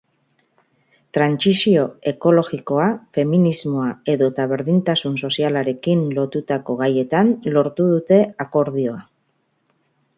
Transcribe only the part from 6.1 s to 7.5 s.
lotutako gaietan